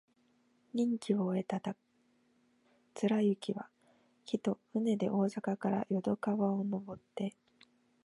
[0.73, 1.61] 任期を終えた
[2.95, 3.69] 貫之は、
[4.25, 7.35] 帰途、船で大阪から淀川をのぼって、